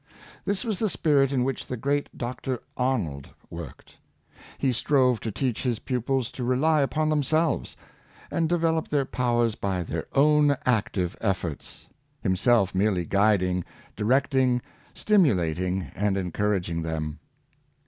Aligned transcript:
This 0.45 0.63
was 0.65 0.79
the 0.79 0.89
spirit 0.89 1.31
in 1.31 1.43
which 1.43 1.67
the 1.67 1.77
great 1.77 2.17
Dr. 2.17 2.59
Arnold 2.75 3.29
worked; 3.51 3.97
he 4.57 4.73
strove 4.73 5.19
to 5.19 5.31
teach 5.31 5.61
his 5.61 5.77
pupils 5.77 6.31
to 6.31 6.43
rely 6.43 6.81
upon 6.81 7.07
themselves, 7.09 7.77
and 8.31 8.49
develop 8.49 8.87
their 8.87 9.05
powers 9.05 9.53
by 9.53 9.83
their 9.83 10.07
own 10.13 10.55
active 10.65 11.15
efforts, 11.21 11.87
himself 12.23 12.73
merely 12.73 13.05
guiding, 13.05 13.63
direct 13.95 14.33
ing, 14.33 14.63
stimulating, 14.95 15.91
and 15.93 16.17
encouraging 16.17 16.81
them. 16.81 17.19